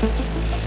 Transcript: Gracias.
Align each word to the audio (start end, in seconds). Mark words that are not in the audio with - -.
Gracias. 0.00 0.57